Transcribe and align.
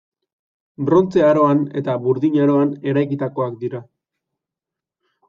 Brontze 0.85 1.25
Aroan 1.25 1.61
eta 1.81 1.97
Burdin 2.05 2.37
Aroan 2.45 2.71
eraikitakoak 2.93 3.61
dira. 3.65 3.83